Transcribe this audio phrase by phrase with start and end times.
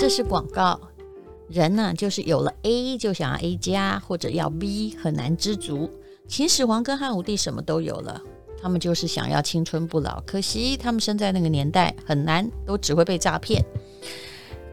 [0.00, 0.80] 这是广告。
[1.46, 5.90] 人呢，就是有了 A 就想要 A 加，或者要 B，很难知足。
[6.26, 8.18] 秦始皇跟汉武帝什么都有了，
[8.62, 10.18] 他们就是想要青春不老。
[10.22, 13.62] 可惜他们生在那个年代很难，都只会被诈骗。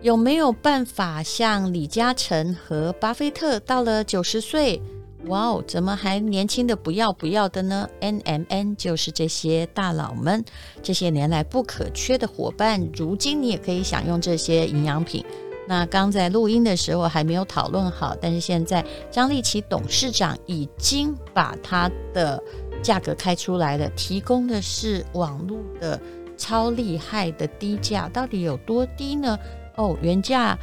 [0.02, 4.82] 有没有办法像李嘉诚和巴菲特到了九十岁，
[5.28, 10.44] 哇哦，怎么还年轻的不要不要的呢？NMN 就是这些大佬们
[10.82, 15.23] 这些年来不可缺的伙伴，如今你也可以享用这些营养品。
[15.68, 22.41] 那刚在录音的时候还没有讨论好，但是现在张立奇董事长已经把它的
[22.81, 26.00] 价格开出来了，提供的是网络的
[26.38, 29.38] 超厉害的低价，到底有多低呢？
[29.75, 30.58] 哦，原价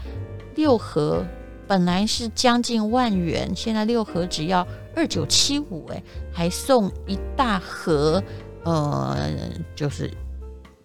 [0.54, 1.22] 六盒
[1.66, 8.22] 本来是将近万元，现在六盒只要二九七五，哎，还送一大盒，
[8.64, 9.16] 呃，
[9.74, 10.10] 就是。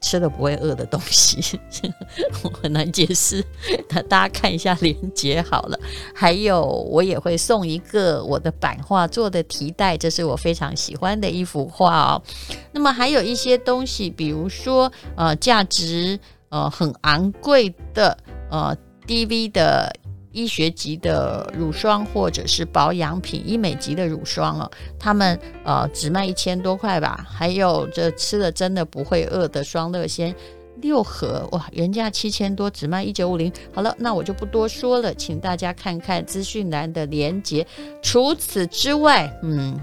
[0.02, 1.60] 吃了不会饿的东西，
[2.42, 3.44] 我很难解释。
[3.90, 5.78] 那大家看一下链接好了。
[6.16, 12.24] 还有，我也会送一个我的版画做的提袋，这是我非常喜欢的一幅画哦。
[12.72, 18.18] 那么还有一些东西，比如说呃，价值呃很昂贵的
[18.50, 18.74] 呃
[19.06, 19.94] DV 的。
[20.32, 27.26] 医学级的乳霜或者是保养品，医美级的乳霜哦，他们呃只卖一千多块吧。
[27.30, 30.34] 还有这吃了真的不会饿的双乐仙
[30.82, 33.52] 六盒哇，原价七千多，只卖一九五零。
[33.74, 37.66] 好了，那我就不多说了，请大家看看资讯栏的连接。
[38.02, 39.80] 除此之外，嗯。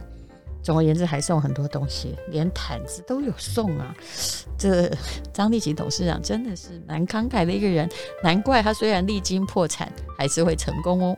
[0.67, 3.95] 总而言之，还送很多东西，连毯子都有送啊！
[4.59, 4.91] 这
[5.33, 7.89] 张立奇董事长真的是蛮慷慨的一个人，
[8.21, 11.17] 难怪他虽然历经破产，还是会成功哦。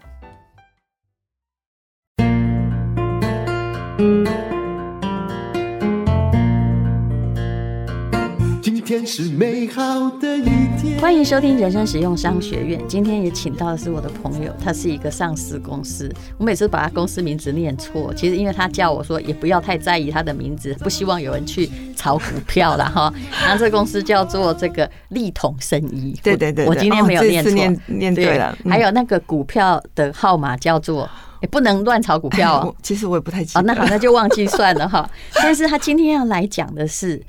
[8.89, 10.45] 天是美好的一
[10.81, 10.99] 天。
[10.99, 12.83] 欢迎收听人生实用商学院。
[12.89, 16.11] 今天也请到的是我的朋友，他是一个上市公司。
[16.39, 23.13] 我每次把他公司名字念错，其实因为他叫我说也不要太在意他的名字，不希望有人去炒股票了哈。
[23.43, 26.19] 然后这公司叫做这个立统生医。
[26.23, 28.57] 对对对，我今天没有念错，念念对 了。
[28.65, 31.07] 还有那个股票的号码叫做，
[31.43, 32.75] 也不能乱炒股票哦。
[32.83, 33.61] 其实我也不太记得。
[33.61, 35.07] 哦，那好，那就忘记算了哈。
[35.35, 37.23] 但是他今天要来讲的是。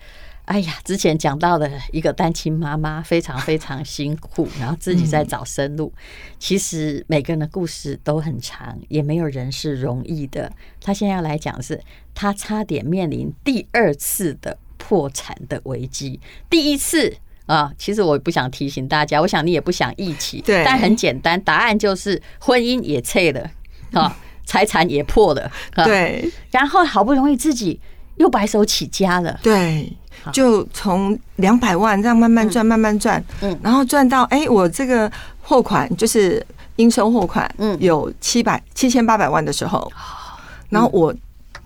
[0.50, 5.94] 哎呀，之前讲到的一个单亲妈妈非常非常辛苦，然后自己在找生路。
[6.40, 10.52] 其实每个人的故事都很长，也没有人是容易的。
[10.82, 11.80] 他现在要来讲的是，
[12.16, 16.20] 他差点面临第二次的破产的危机。
[16.50, 20.42] 第一次啊，其实我不想提醒大家，我想你也不想一起。
[20.42, 23.48] 对，但很简单，答案就是婚姻也碎了
[23.94, 24.18] 啊，
[24.48, 25.52] 财产也破了。
[25.86, 27.80] 对，然后好不容易自己
[28.16, 29.40] 又白手起家了。
[29.44, 29.94] 对。
[30.32, 36.46] 就从两百万这样慢慢赚，慢慢赚，嗯，然后赚到哎，我这个货款就是
[36.78, 39.92] 应收货款，嗯，有七百七千八百万的时候，
[40.70, 41.14] 然后我。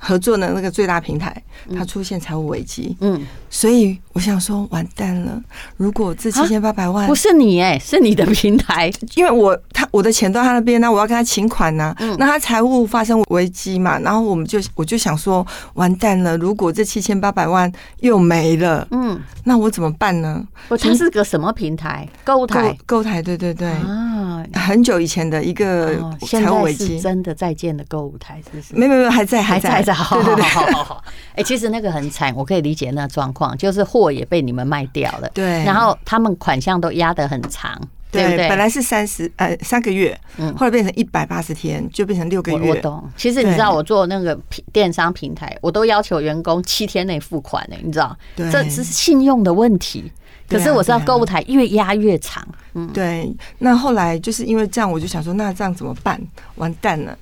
[0.05, 1.33] 合作的那个最大平台，
[1.77, 5.41] 它出现财务危机，嗯，所以我想说，完蛋了。
[5.77, 16.37] 如果这七千八百万不是你哎，是你的平台， 因为我他我的钱都在他那边，那我要跟他请款呢，那他财务发生危机嘛，然后我们就我就想说，完蛋了。
[16.37, 20.45] 如果这七千八百万又没了，嗯，那我怎么办呢？
[20.69, 22.07] 我这是个什么平台？
[22.23, 25.95] 购物台，购物台，对对对啊，很久以前的一个
[26.27, 28.75] 财务危机，真的再见的购物台，是不是？
[28.75, 29.91] 没没没，还在还在还在。
[30.03, 31.03] 好，好，好，好，好，
[31.35, 37.79] 哎，其实那个很惨，我可以理解那状况，就是货也被你们卖掉了，对，然后他们款项都压得很长，
[38.11, 38.49] 对不对？
[38.49, 42.69] 本来是三十呃三个月，嗯，后来变成一百八十天，就变成六个月。
[42.69, 43.07] 我懂。
[43.15, 44.37] 其实你知道，我做那个
[44.71, 48.15] 电商平台，我都要求员工七天内付款呢，你知道？
[48.35, 50.11] 对，这是信用的问题。
[50.47, 53.33] 可是我知道购物台越压越长，嗯，对。
[53.59, 56.21] 那后来就是因为这样，我就想说，那这样怎么办？
[56.55, 57.17] 完蛋了，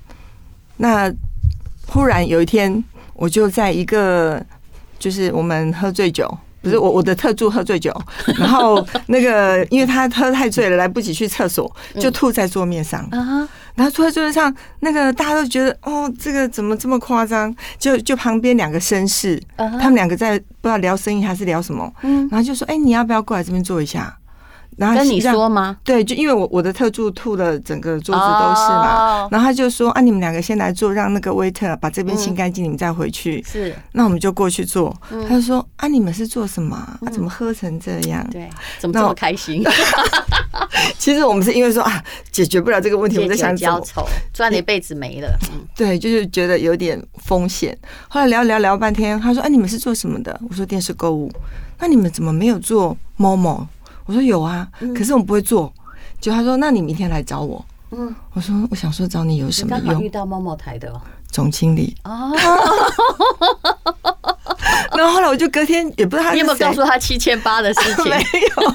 [0.76, 1.12] 那。
[1.88, 2.82] 忽然有一天，
[3.12, 4.42] 我就在一个，
[4.98, 6.32] 就是我们喝醉酒，
[6.62, 7.92] 不是我我的特助喝醉酒，
[8.38, 11.70] 然后那个因为他喝太醉了，来不及去厕所，
[12.00, 13.06] 就吐在桌面上。
[13.74, 17.54] 然后吐在桌面上，那个大家都觉得哦，这个怎么这么夸张？
[17.78, 21.90] 就就旁边两个绅士，他们两个在不知道聊生意还是聊什么，
[22.30, 24.14] 然后就说：“哎，你要不要过来这边坐一下？”
[24.76, 25.76] 然后跟你说吗？
[25.84, 33.42] 对，就因为我我的特助吐了整个桌子都是嘛，然后他就说啊，你们两个先来做，让那个 waiter 把这边清干净，你们再回去。
[33.42, 34.96] 是，那我们就过去坐。
[35.28, 36.76] 他就说啊，你们是做什么？
[36.76, 38.26] 啊，怎么喝成这样？
[38.30, 38.48] 对，
[38.78, 39.62] 怎么这么开心？
[40.98, 45.28] 其实我们是因为说啊，解决不了这个问题，我们在想交愁，赚了一辈子没了。
[45.52, 47.76] 嗯， 对，就是觉得有点风险。
[48.08, 50.38] 后来聊聊聊半天，他说啊，你们是做什么的？
[50.48, 51.30] 我说电视购物。
[51.78, 53.66] 那你们怎么没有做 Momo？
[54.06, 55.72] 我说有啊，可是我们不会做。
[56.20, 57.64] 就他说，那你明天来找我。
[57.90, 60.00] 嗯，我说我想说找你有什么用？
[60.00, 60.92] 遇到某某台的
[61.30, 62.32] 总经理哦。
[64.96, 68.04] 然后后来我就隔天也不知道他，你有没有告诉他七千八的事情？
[68.10, 68.74] 没有。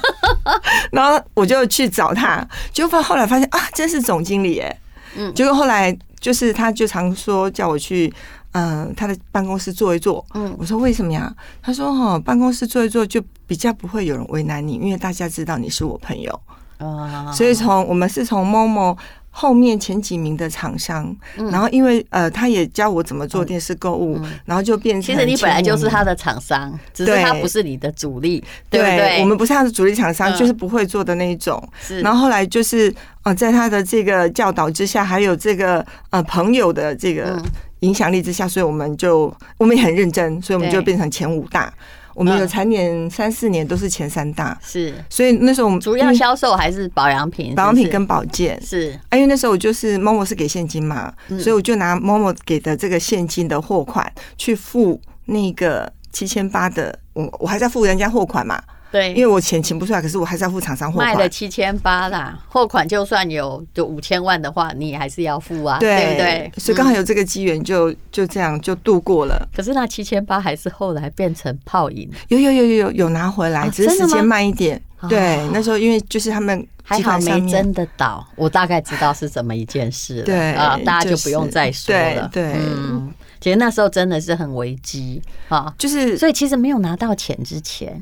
[0.91, 4.79] 然后我就去找他，结果后来发现啊，真是总经理哎。
[5.15, 5.33] 嗯。
[5.33, 8.13] 结果后来就是他就常说叫我去
[8.51, 10.25] 嗯他的办公室坐一坐。
[10.33, 10.55] 嗯。
[10.57, 11.33] 我说为什么呀？
[11.61, 16.39] 他说哈办公室坐一坐就比较不会有人为难你，因为大家知道你是我朋友。
[16.77, 18.95] 啊，所以从我们是从 Momo
[19.31, 29.19] 后面前几名的厂商，然后因为呃，他也教我怎么做电视购物，然后就变成其实你本来就是他的厂商，只是他不是你的主力，对不对？
[29.21, 31.61] 我们不是他的主力厂商，就是不会做的那一种。
[32.03, 37.41] 然后后来就是呃，在他的这个教导之下，还有这个呃朋友的这个
[37.81, 41.73] 影响力之下，所以我们就我们也很认真，所以我们就变成前五大。
[42.13, 48.59] 我们有蝉联三四年都是前三大，是，所以那时候我们主要销售还是保养品，保养品跟保健。
[48.59, 48.87] 是。
[49.11, 58.59] 因为那时候我就是 Momo 是给现金嘛，所以我就拿 Momo 给的这个现金的货款去付那个七千八的，我我还在付人家货款嘛。
[58.91, 61.13] 对，因为我钱请不出来，可是我还是要付厂商货款。
[61.13, 66.51] 卖了七千八啦，货款就算有就五千万的话，你还是要付啊，对，对不对？
[66.57, 69.47] 所以刚好有这个机缘，就就这样就度过了。
[69.55, 74.81] 可是那七千八还是后来变成泡影，有有有有有有拿回来，只是时间慢一点。
[75.09, 80.23] 对，那时候因为就是他们还好没真的倒，我大概知道是怎么一件事了。
[80.23, 82.27] 对啊，大家就不用再说了。
[82.33, 88.01] 对，嗯，其实那时候真的是很危机啊，就是所以其实没有拿到钱之前。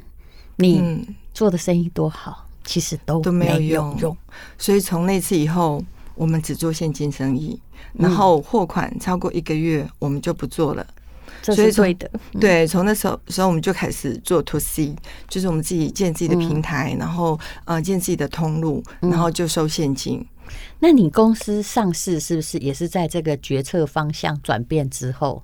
[0.58, 4.18] 你做的生意多好，其实都都没有用。
[4.58, 5.84] 所以从那次以后，
[6.16, 7.60] 我们只做现金生意，
[7.94, 10.86] 然后货款超过一个月，我们就不做了。
[11.44, 12.10] 所以对的。
[12.40, 14.96] 对，从那时候时候我们就开始做 to C，
[15.28, 20.26] 就是我们自己建自己的平台，然后呃建自己的通路，然后就收现金。
[20.80, 25.44] 那你公司上市是不是也是在这个决策方向转变之后，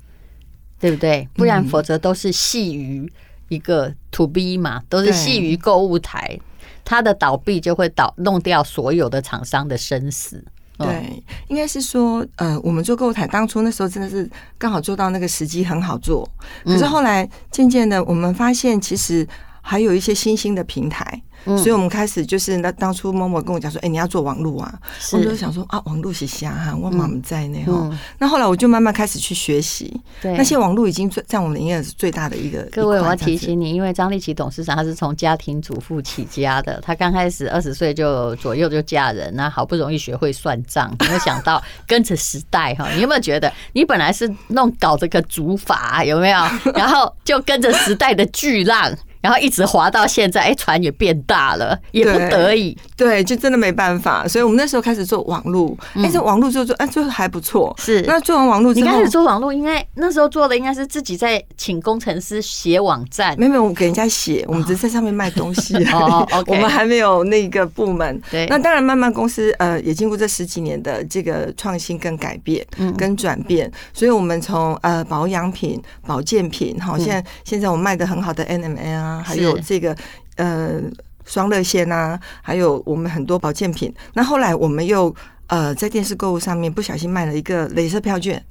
[0.79, 1.27] 对不对？
[1.33, 3.11] 不然否则都是细于。
[3.51, 6.39] 一个 to B 嘛，都是系于购物台，
[6.85, 10.41] 它的倒闭就会倒弄掉所有的厂商的生死。
[10.77, 14.27] 对，应该是说，呃，我们做购物台，当初那时候真的是
[14.57, 16.27] 刚好做到那个时机很好做，
[16.63, 19.27] 可是后来渐渐的，我们发现其实
[19.61, 21.21] 还有一些新兴的平台。
[21.57, 24.79] 所以，我们开始就是那当初 Momo 跟我讲说：“哎，你要做网络啊！”
[25.11, 29.99] 我就想说：“啊，网络是瞎哈，我妈妈在那哈。”那后来我就慢慢开始去学习。
[30.21, 32.61] 对，那些网络已经在我们的营业是最大的一个。
[32.71, 42.87] 各位，我要提醒你，因为张立奇董事长他是从家庭主妇起家的，他刚开始二十岁就左右就嫁人，那好不容易学会算账，没有想到 跟着时代哈。
[42.93, 46.39] 你有没有觉得，你本来是弄搞这个主法有没有？
[46.75, 48.95] 然后就跟着时代的巨浪。
[49.21, 54.27] 然后一直滑到现在，哎，船也变大了，也不得已，对，就真的没办法。
[54.27, 57.73] 所以我们那时候开始做网络，哎，这网络做做，哎，做的还不错。
[57.79, 65.75] 是，那做完网络你开始做网络，应该那时候做的应该是自己在请工程师写网站，没有没有，我给人家写，我们只是在上面卖东西。
[65.93, 68.19] 哦， 我们还没有那个部门。
[68.31, 79.10] 对，那当然，慢慢公司呃也经过这十几年的这个创新跟改变，嗯跟转变，所以我们从呃保养品、保健品，好，现在现在我们卖的很好的 NMN 啊。
[79.19, 79.95] 还有这个
[80.35, 80.79] 呃
[81.25, 83.93] 双乐线啊，还有我们很多保健品。
[84.13, 85.13] 那后来我们又
[85.47, 88.43] 呃在电视购物上面不小心卖了一个镭射票券，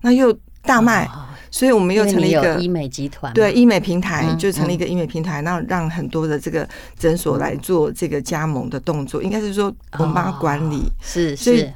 [0.00, 1.08] 那又大卖，
[1.50, 6.68] 所以我们又成立一个医美集团，对医美平台，就成立一个医美平台，那让很多的这个
[6.98, 11.72] 诊所来做这个加盟的动作，应该是说我们帮他管理，是是。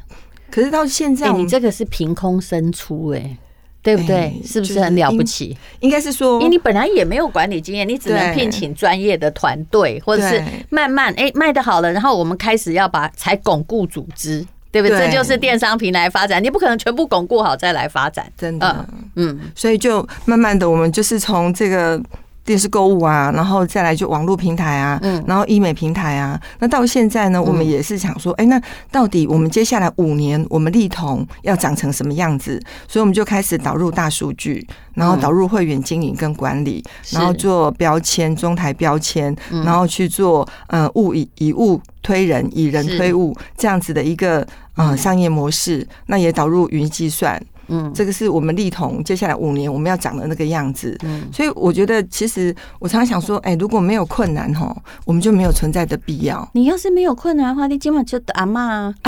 [0.50, 3.38] 可是到现在，你这个是凭空生出哎。
[3.84, 4.34] 对不对？
[4.44, 5.56] 是不是很了不起？
[5.80, 14.98] 应该是说，因为你本来也没有管理经验，你只能聘请专业的团队，或者是慢慢哎卖的好了，然后我们开始要把才巩固组织，对不对？
[14.98, 18.88] 这就是电商平台发展，你不可能全部巩固好再来发展，真的。
[19.16, 22.02] 嗯，所以就慢慢的，我们就是从这个。
[22.44, 28.60] 电视购物啊，然后再来就网络平台啊，嗯，然后医美平台啊，那到现在呢，我们也是想说，哎，那
[28.90, 32.60] 到底我们接下来五年，我们立彤要长成什么样子？
[32.86, 39.34] 所以我们就开始导入大数据，然后导入会员经营跟管理，然后做标签中台标签，
[39.64, 44.46] 然后去做呃物以以物推人，以人推物这样子的一个
[44.76, 47.42] 呃商业模式，那也导入云计算。
[47.68, 50.96] 嗯，这个是我们立同接下来五年我们要长的那个样子。
[51.02, 56.48] 嗯，所以我觉得其实我常常想说，哎，如果没有困难哈，我们就没有存在的必要。
[56.54, 58.94] 你要是没有困难的话，你今晚就阿妈啊，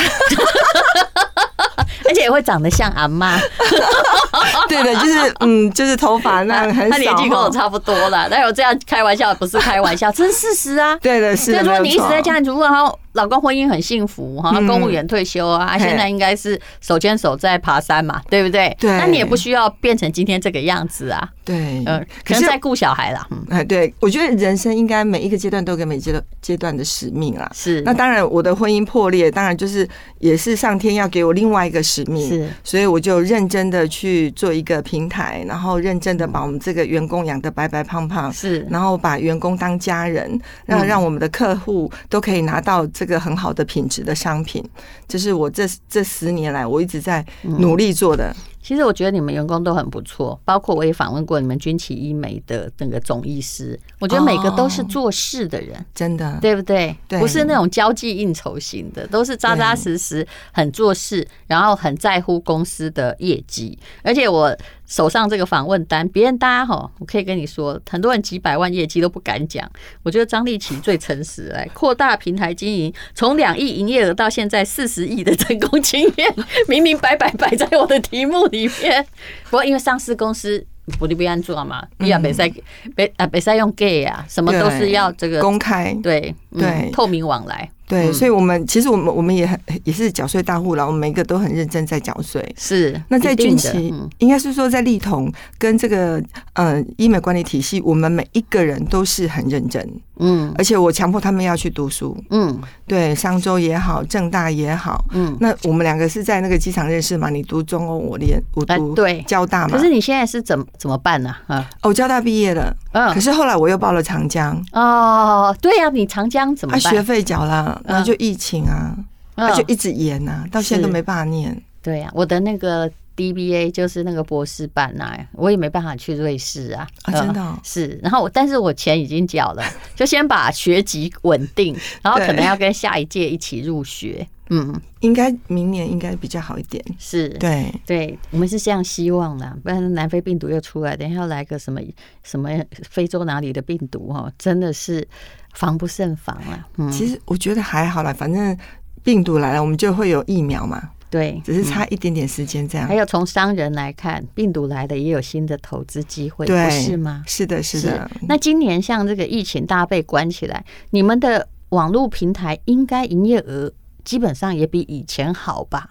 [2.08, 3.38] 而且也会长得像阿妈。
[4.68, 6.90] 对的，就是嗯，就是头发那很少。
[6.90, 10.96] 他年纪跟我差不多了，但我这样开玩笑不是开玩笑，这是事实啊。
[11.00, 11.64] 对的，是的。
[11.64, 12.98] 所以说你一直在家里主妇，然后。
[13.16, 18.74] 老公婚姻很幸福哈，公务员退休啊，现在应该是手牵手在爬山嘛，对不对？
[18.78, 21.28] 对，那你也不需要变成今天这个样子啊。
[21.44, 23.26] 对，嗯，可能在顾小孩啦。
[23.50, 27.48] 哎，对，我觉得人生应该每一个阶段都有每阶段阶段的使命啦。
[27.54, 32.28] 是，那当然我的婚姻破裂，当然就是也是上天要给我另外一个使命。
[32.28, 38.32] 是，所以我就认真的去做一个平台，然后认真的把我们这个员工养得白白胖胖。
[38.32, 44.62] 是，然后把员工当家人，让让我们的客户都可以拿到这个很好的品质的商品。
[45.06, 48.34] 这是我这这十年来我一直在努力做的。
[48.66, 56.96] 其实我觉得你们员工都很不错，包括我也访问过你们军旗医美的那个总医师，我觉得每个都是做事的人，真的，对不对？
[57.20, 64.56] 不是那种交际应酬型的，都是扎扎实实很做事，然后很在乎公司的业绩，而且我。
[64.88, 69.68] 手上这个访问单，别人大家哈，我可以跟你说，很多人几百万业绩都不敢讲。
[70.04, 76.32] 我觉得张立奇最诚实，来扩大平台经营，从两亿营业额到现在四十亿的成功经验，
[76.68, 79.06] 明明白白摆在我的题目里面。
[79.44, 80.64] 不过因为上市公司
[80.98, 82.50] 不利不安做嘛，你也北赛
[82.94, 87.68] 北啊北赛用 gay 啊，什么都是要这个公开，对对，透明往来。
[87.88, 92.44] 对，所以，我们其实我们我们也很也是缴税大户了，我们每一个都很认真在缴税。
[92.58, 96.22] 是，那在军旗，应该是说在立统跟这个
[96.54, 99.88] 呃医美管理体系，我们每一个人都是很认真。
[100.18, 102.16] 嗯，而且我强迫他们要去读书。
[102.30, 105.04] 嗯，对，商周也好，正大也好。
[105.12, 107.28] 嗯，那我们两个是在那个机场认识嘛？
[107.28, 109.76] 你读中欧，我连我读对交大嘛。
[109.76, 111.36] 可是你现在是怎么怎么办呢？
[111.46, 112.74] 啊，哦，交大毕业了。
[112.96, 114.64] 嗯，可是后来我又报了长江。
[114.72, 116.80] 哦，对呀，你长江怎么办？
[116.80, 118.96] 学费缴了，然后就疫情啊，
[119.34, 121.62] 那就一直延呐，到现在都没办法念。
[121.82, 122.90] 对呀，我的那个。
[123.16, 127.98] DBA 就是那个博士班呐、啊，我也没办法去瑞士啊，啊真的、哦、是。
[128.02, 129.64] 然后我，但是我钱已经缴了，
[129.96, 134.28] 就先把学籍稳定，然后可能要跟下一届一起入学。
[134.48, 136.84] 嗯，应该明年应该比较好一点。
[136.98, 141.80] 是，对，对，我们是这样希望的，不然南非病毒又出来，等一下要来个什么
[142.22, 142.48] 什么
[142.88, 145.06] 非洲哪里的病毒哦，真的是
[145.54, 146.68] 防不胜防啊。
[146.76, 148.56] 嗯，其实我觉得还好啦，反正
[149.02, 150.90] 病毒来了，我们就会有疫苗嘛。
[151.08, 152.86] 对，只是差一点点时间这样。
[152.86, 157.22] 还有从商人来看，病毒来的也有新的投资机会，不是吗？
[157.26, 158.10] 是的，是的。
[158.28, 163.72] 那今年像这个疫情，大家被关起来，你们的网络平台应该营业额
[164.06, 165.90] 基本上也比以前好吧？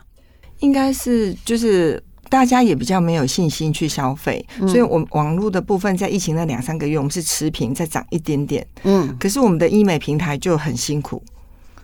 [0.61, 8.65] 应该是，就是大家也比较没有信心去消费，所以我们网络的部分在疫情那两三个月，我们是持平，再涨一点点。
[8.83, 11.21] 嗯，可是我们的医美平台就很辛苦。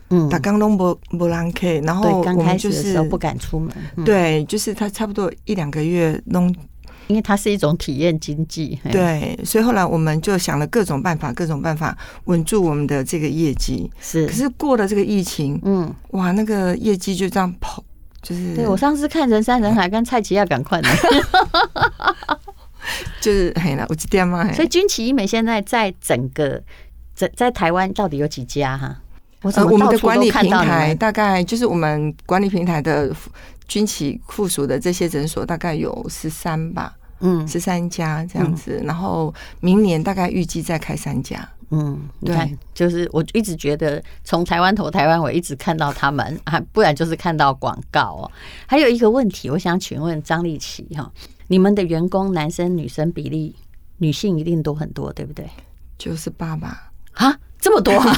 [0.10, 3.70] 嗯，他刚弄不不让 K，然后我们就是不敢出门。
[4.06, 6.54] 对，就是他差不多一两个月弄，
[7.08, 8.80] 因为它是一种体验经济。
[8.92, 13.90] 对，所以后来我们就想了各种办法，各种办法稳住我们的这个业绩。
[14.00, 17.84] 是，可是过了这个疫情，嗯，哇，那个业绩就这样跑，
[18.22, 18.56] 就是。
[18.56, 20.90] 对，我上次看人山人海，跟蔡奇亚赶快的，
[23.22, 24.52] 就是嘿啦，我记得吗？
[24.54, 26.62] 所以军旗医美现在在整个
[27.14, 28.98] 在在台湾到底有几家哈？
[29.44, 33.12] 呃，我们的管理平台大概就是我们管理平台的
[33.72, 38.82] 军旗附属的这些诊所，大概有十三吧，嗯，十三家这样子。
[38.84, 41.50] 然后明年大概预计再开三家。
[41.70, 48.32] 嗯，对，就是我一直觉得从台湾投台湾，我一直看到他们啊，不然就是看到广告哦。
[48.68, 51.10] 还有一个问题，我想请问张立奇哈，
[51.48, 53.56] 你们的员工男生女生比例，
[54.00, 55.50] 女性一定多很多，对不对？
[55.98, 56.92] 就是爸爸？
[57.14, 57.40] 啊？
[57.62, 58.14] 这么多啊？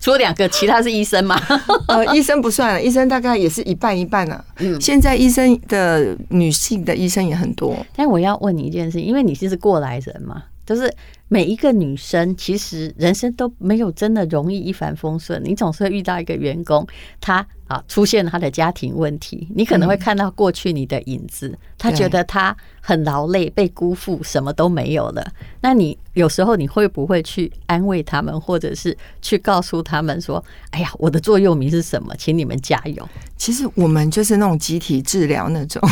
[0.00, 1.40] 除了两个，其他是医生吗？
[1.86, 4.44] 呃，医生不算了，医生大概也是一半一半呢。
[4.58, 7.74] 嗯，现在医生的女性的医生也很多。
[7.94, 10.92] 但我要问你一件事，因为你是过来人嘛，就是
[11.28, 16.84] 每一个女生其实人生都没有真的容易一帆风顺，你总是会遇到一个员工，
[17.20, 25.26] 他啊出现他的家庭问题，你可能会看到过去你的影子，他觉得他很劳累，被辜负，什么都没有了。
[25.60, 32.14] 那你有时候你会不会去安慰他们，或者是去告诉他们说：“哎呀，我的座右铭是什么？
[32.18, 35.82] 请你们加油。”其实我们就是那种集体治疗那种，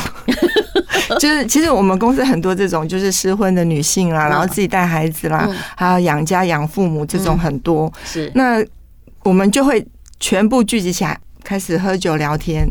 [1.18, 7.92] 就是其实我们公司很多这种就是失婚的女性啦，然后自己带孩子啦，还有养家养父母这种很多。
[8.04, 8.64] 是那
[9.22, 9.84] 我们就会
[10.18, 12.68] 全部聚集起来，开始喝酒聊天。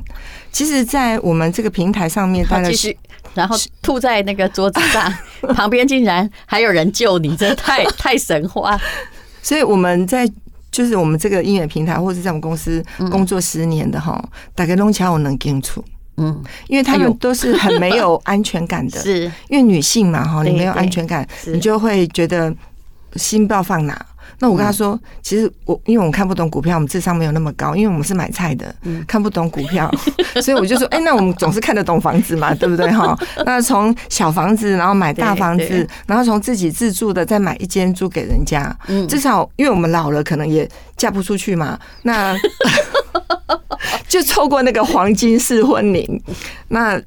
[0.51, 2.95] 其实，在我们这个平台上面，大概是。
[3.35, 5.13] 然后吐在那个桌子上，
[5.53, 8.77] 旁边竟然还有人救你，这太 太神话。
[9.43, 10.29] 所以我们在
[10.71, 14.21] 就是我们这个音乐平台，或者在我们公司工作十年的哈，
[14.55, 15.83] 大概弄起来我能清楚，
[16.17, 22.53] 嗯，因为他们都是很没有安全感的，是因为女性嘛哈，你没有安全感，你就会觉得
[23.15, 24.05] 心不知道放哪。
[24.39, 29.91] 那我跟他说，嗯、其实我因为我们看不懂股票，我们智商没有那么高，因为我们是买菜的，嗯、看不懂股票，
[30.41, 32.89] 所以我就说，哎、欸，那我们总是看得懂房子嘛，对不对？
[32.91, 33.17] 哈？
[33.45, 42.35] 那从小房子，然后买大房子，然后从自己自住的再买一间租给人家，嗯，至少因为我们老了，可能也嫁不出去嘛，那
[44.07, 46.21] 就错过那个黄金适婚礼，
[46.69, 47.01] 那。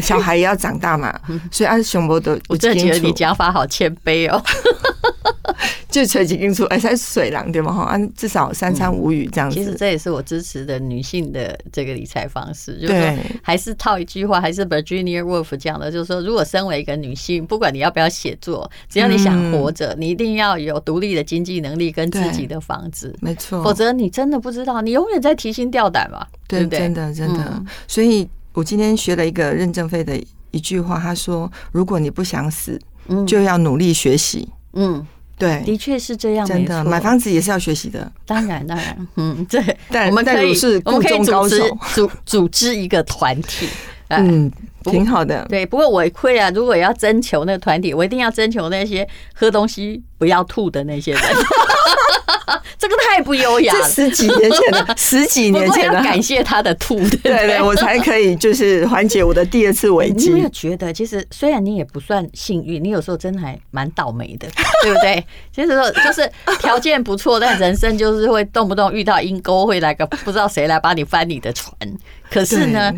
[0.00, 1.18] 小孩也要长大嘛，
[1.50, 4.42] 所以按熊博的，我真的觉得你讲法好谦卑哦。
[5.90, 7.72] 就垂几根出，哎，才水狼对吗？
[7.72, 9.56] 哈，按至少三餐无语这样子。
[9.56, 26.78] 其实这也是我支持的女性的这个理财方式，就是说，还是套一句话，还是 Virginia Woolf 讲的，就是说，如果身为一个女性，不管你要不要写作，只要你想活着，你一定要有独立的经济能力跟自己的房子，没错，否则你真的不知道，你永远在提心吊胆嘛，对不对？
[26.78, 28.28] 真的，真的，所以。
[28.52, 32.78] 我今天学了一个任正非的一句话，他说：“如果你不想死，
[33.26, 35.06] 就要努力学习。”嗯，
[35.38, 36.46] 对，的确是这样。
[36.46, 38.10] 真的，买房子也是要学习的。
[38.26, 39.76] 当然，当然， 嗯，对。
[39.90, 41.62] 但我们可以是我们可以组织
[41.94, 43.68] 组组织一个团体，
[44.08, 44.50] 嗯，
[44.84, 45.44] 挺好的。
[45.48, 51.22] 对，不过我会啊，如果要征求那个团体，我一定要征求那些喝东西不要吐的那些人。
[52.78, 60.32] 这个太不优雅了，十几年前的， 十几年前的，感谢他的吐，对对对，我才可以就是缓解我的第二次危机。
[60.32, 64.48] 你有觉得，其实虽然你也不算幸运，你有时候真的还蛮倒霉的，
[64.82, 65.24] 对不对？
[65.54, 71.74] 其实说就是条件不错，但人生就是会动不动遇到阴沟，会来个不知道谁来帮你翻你的船。
[72.30, 72.92] 可是呢，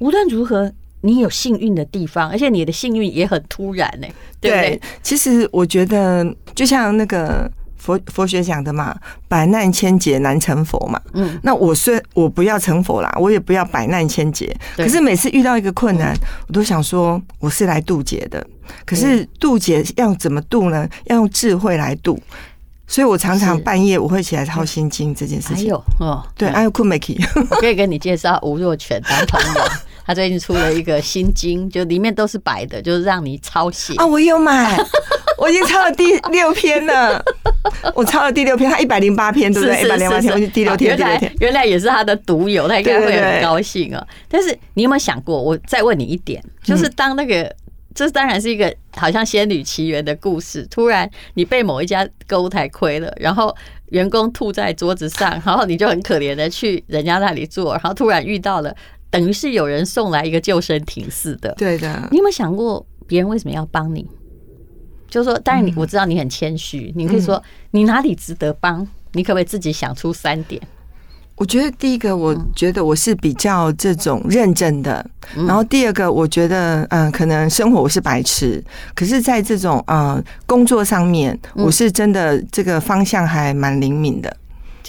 [0.00, 0.70] 无论如何，
[1.02, 4.06] 你有幸运的地方，而且你的幸运也很突然呢，
[4.40, 4.80] 对不对？
[5.02, 7.50] 其实我觉得，就像那个。
[7.80, 8.94] 佛佛学讲的嘛，
[9.28, 11.00] 百难千劫难成佛嘛。
[11.14, 14.54] 嗯，那我虽我不要成佛啦，我也不要百难千劫。
[14.76, 16.12] 可是每次遇到一个困难，
[16.48, 18.44] 我都想说我是来渡劫的。
[18.84, 20.86] 可是渡劫要怎么渡呢？
[21.04, 22.20] 要用智慧来渡。
[22.88, 25.56] 所以我常常半夜我会起来抄心经这件事情。
[25.56, 27.16] 还有哦，对，还有困没起。
[27.48, 29.64] 我可以跟你介绍吴若权当朋友，
[30.08, 34.06] 他最近出了一个心经，就里面都是白的，就是让你抄写啊。
[34.06, 34.74] 我有买。
[35.36, 37.22] 我已经抄了第六篇了，
[37.94, 39.82] 我抄了第六篇，他一百零八篇，对不对？
[39.84, 44.04] 一百零八篇，我第六天，第六天，原来也是他的独有，他应该会很高兴啊。
[44.28, 45.40] 但是你有没有想过？
[45.40, 47.54] 我再问你一点，就是当那个，
[47.94, 50.66] 这当然是一个好像仙女奇缘的故事。
[50.68, 53.54] 突然你被某一家购物台亏了，然后
[53.90, 58.74] 员工吐在桌子上，然后你就很可怜的去人家那里做，然后突然遇到了，
[59.10, 61.54] 等于是有人送来一个救生艇似的。
[61.56, 62.08] 对的。
[62.10, 64.06] 你有没有想过别人为什么要帮你？
[65.08, 70.60] 就是说，当然你我知道你很谦虚，你可以说你哪里值得帮，你可不可以自己想出三点？
[71.36, 75.08] 我觉得第一个，我觉得我是比较这种认真的，
[75.46, 84.36] 然后第二个，我觉得嗯，可能生活我是白痴，可是在这种呃工作上面，我是真的这个方向还蛮灵敏的，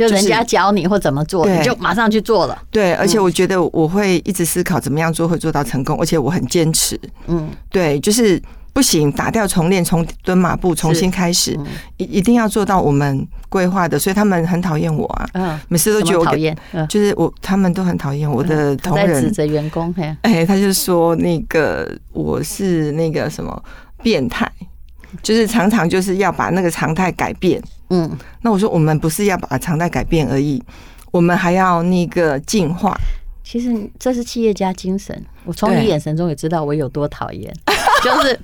[0.07, 2.57] 就人家教你或怎么做，你就马上去做了。
[2.71, 6.99] 对，而且我觉得我会一直思考怎么样做会做到成功，而且我很坚持。
[7.27, 8.41] 嗯，对，就是。
[8.71, 11.59] 不行，打掉重练，从蹲马步重新开始，
[11.97, 16.55] 一一定要做到我们规划的，所以他们很讨厌我啊，嗯，每次都觉得我讨厌，
[16.87, 23.61] 就是我他们都很讨厌我的同仁，指责员工，哎，他就说那个我是那个什么
[24.01, 24.49] 变态，
[25.21, 30.63] 就是常常就是要把那个常态改变，嗯，那我说我们不是要把常态改变而已，
[31.11, 32.95] 我们还要那个进化。
[33.43, 37.53] 其实这是企业家精神，我从你眼神中也知道我有多讨厌，
[38.03, 38.39] 就是。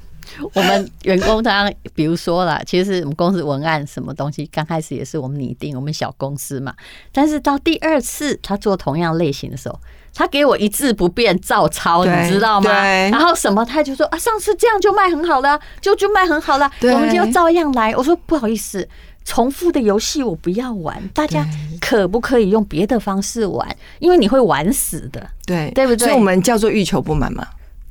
[0.54, 6.74] 我们员工他，比如说啦，其实我们公司文案什么东西，刚开始也是我们拟定，我们小公司嘛。
[7.12, 9.80] 但是到第二次他做同样类型的时候，
[10.14, 12.72] 他给我一字不变照抄，你知道吗？
[13.10, 17.96] 然后什么他就说啊，上次这样就卖很好了，就就卖很好了，我们就照样来。
[17.96, 18.88] 我说不好意思，
[19.24, 21.46] 重复的游戏我不要玩，大家
[21.82, 23.68] 可不可以用别的方式玩？
[24.00, 26.08] 因为你会玩死的，对对不对？
[26.08, 27.48] 所以我们叫做欲求不满嘛。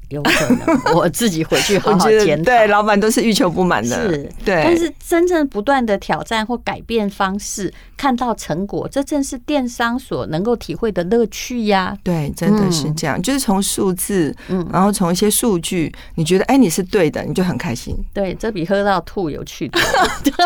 [0.09, 2.45] 有可能 我自己回去好好检讨。
[2.45, 4.63] 对，老板都是欲求不满的，是，对。
[4.65, 11.97] 但是真正不断的挑战或改变方式，看到成果，这正是电商所能够体会的乐趣呀。
[12.03, 13.21] 对，真的是这样。
[13.21, 17.97] 就是从数字，嗯，然后从一些数据，你觉得哎，你是对的，你就很开心。
[18.13, 19.81] 对，这比喝到吐有趣多。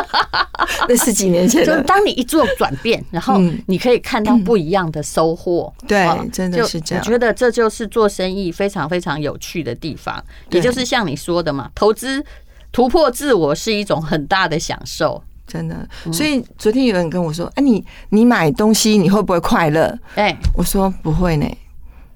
[0.89, 1.65] 那是几年前。
[1.65, 5.73] 就当你一做转变，然后你可以看到不一样的收获。
[5.87, 7.05] 对，真的是这样。
[7.05, 9.48] 我觉得这就是做生意非常非常有趣。
[9.49, 12.23] 去的地方，也就是像你说的嘛，投资
[12.71, 15.89] 突破自我是一种很大的享受，真的。
[16.13, 21.47] 所以昨天有人跟我说：“哎，你你买东西你会不会快乐？”哎，我说不会呢。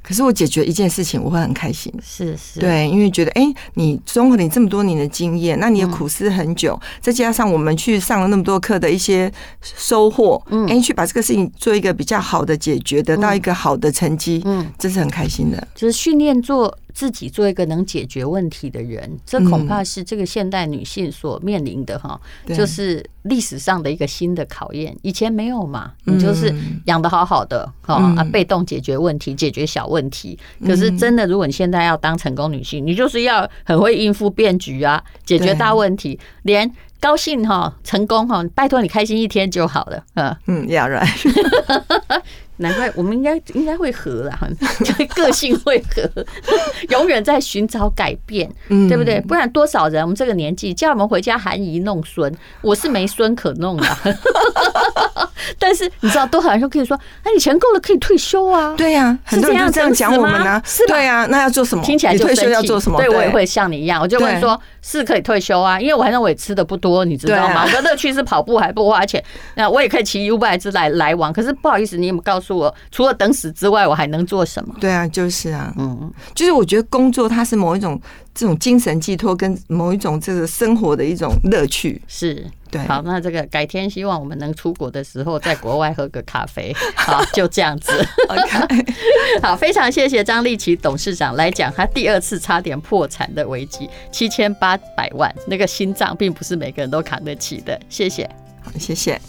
[0.03, 1.90] 可可是我解决一件事情，我会很开心。
[2.03, 15.66] 是是，对，因为觉得哎、欸，你综合你这么多年的经验，那你也苦思很久，嗯、再加上我们去上了那么多课的一些收获，嗯，哎、欸，去把这个事情做一个比较好的解决，得到一个好的成绩，嗯，这是很开心的。
[15.75, 16.77] 就是训练做。
[16.92, 24.96] 自己做一个能解决问题的人，这恐怕是这个现代女性所面临的哈，就是历史上的一个新的考验。
[25.02, 26.55] 以前没有嘛，你就是
[26.87, 30.38] 养的好好的哈啊，被动解决问题，解决小问题。
[30.64, 40.05] 可是真的，如果你现在要当成功女性，你就是要很会应付变局啊，解决大问题，连高兴哈成功哈，拜托你开心一天就好了。
[40.14, 42.22] 嗯嗯，Yeah right。
[42.62, 44.38] 难怪我们应该应该会合啦，
[44.85, 46.09] 就个性会合，
[46.88, 48.51] 永远在寻找改变，
[48.88, 49.20] 对不对？
[49.22, 53.98] 不然多少人我们这个年纪叫我们回家含饴弄孙，我是没孙可弄了。
[55.59, 58.75] 但是你知道，多少人说可以说，那你钱够了可以退休啊？
[58.77, 60.94] 对呀，很多人这样讲我们呢，是吧？
[60.94, 61.83] 对呀，那要做什么？
[61.83, 62.96] 听起来就退休要做什么？
[62.98, 67.64] 对我也会像你一样，我就会说，是可以退休啊，因为我反正我也吃的不多，你知道吗？
[67.66, 69.22] 我的乐趣是跑步还不花钱，
[69.57, 71.33] 那我也可以骑 UBike 来来往。
[71.33, 74.75] 可是不好意思，你有没有告诉我，除了等死之外，我还能做什么？
[74.81, 78.01] 对啊，就是啊，嗯，就是我觉得工作它是某一种
[78.35, 82.47] 这种精神寄托，跟某一种这个生活的一种乐趣，是。
[82.71, 87.93] 对，好，那这个改天希望我们能出国的时候，在国外喝个咖啡， 好，就这样子。
[88.31, 88.87] OK，
[89.43, 97.79] 好，非常谢谢张立琪董事长来讲他第二次差点破产的危机，七千八百万，那个心脏并不是每个人都扛得起的。
[97.91, 98.25] 谢谢，
[98.62, 99.21] 好，谢谢。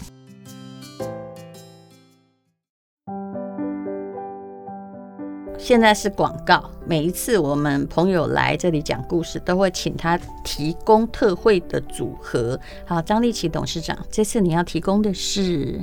[5.58, 6.70] 现在是广告。
[6.86, 12.58] 每一次我们朋友来这里讲故事，都会请他提供特惠的组合。
[12.86, 15.80] 好，张立奇董事长，这次你要提供的是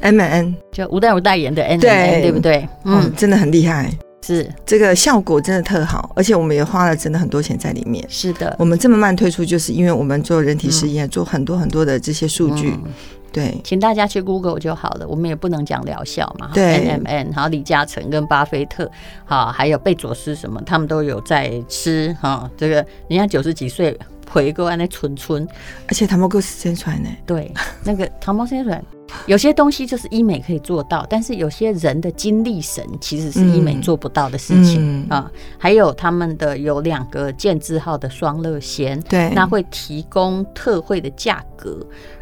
[0.00, 2.68] M N，就吴淡如代言的 M N，对不对？
[2.84, 3.92] 嗯，真的很厉害，
[4.34, 8.04] 是这个效果真的特好，而且我们也花了真的很多钱在里面。
[8.08, 12.70] 是的，我们这么慢推出，就是因为我们做人体实验，做很多很多的这些数据。
[12.70, 12.92] 嗯
[13.30, 15.06] 对，请大家去 Google 就好了。
[15.06, 16.50] 我们也不能讲疗效嘛。
[16.54, 18.90] 对，NMN，然后，李嘉诚跟巴菲特，
[19.26, 22.50] 好，还有贝佐斯什么，他们都有在吃哈。
[22.56, 23.96] 这个人家九十几岁
[24.30, 25.46] 回过来那纯纯，
[25.88, 27.08] 而且他们够时间出来呢。
[27.26, 27.52] 对，
[27.84, 28.82] 那个糖毛先传，
[29.26, 35.30] 有些东西就是医美可以做到，但是有些人的精力神其实是医美做不到的事情啊。
[35.56, 41.78] 还有他们的有两个健字号的双乐纤，对，那会提供特惠的价格。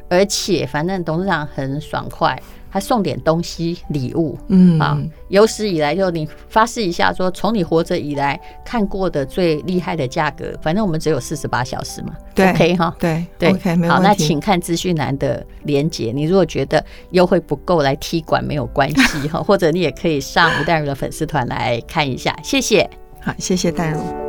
[0.09, 2.41] 而且，反正董事长很爽快，
[2.77, 13.89] 还送点东西礼物，嗯啊，有史以来就你发誓一下，说从你活着以来看过的最厉害的价格，反正我们只有四十八小时嘛，对，OK 哈，对对，OK，没。
[13.89, 22.91] 好，那请看资讯栏的连接，你如果觉得优惠不够来踢馆没有关系哈，或者你也可以上吴淡如的粉丝团来看一下，谢谢，
[23.23, 24.26] 好，谢谢淡如。